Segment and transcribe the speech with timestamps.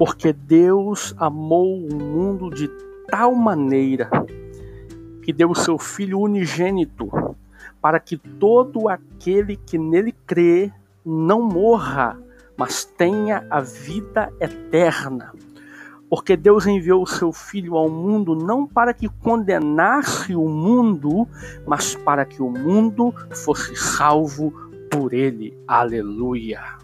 [0.00, 2.70] Porque Deus amou o mundo de
[3.10, 4.08] tal maneira
[5.22, 7.10] que deu o seu Filho unigênito,
[7.82, 10.72] para que todo aquele que nele crê
[11.04, 12.18] não morra,
[12.56, 15.34] mas tenha a vida eterna.
[16.08, 21.28] Porque Deus enviou o seu Filho ao mundo não para que condenasse o mundo,
[21.66, 24.50] mas para que o mundo fosse salvo
[24.90, 25.54] por ele.
[25.68, 26.80] Aleluia.